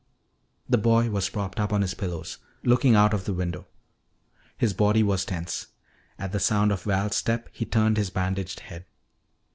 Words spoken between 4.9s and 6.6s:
was tense. At the